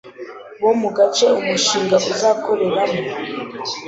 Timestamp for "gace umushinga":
0.97-1.95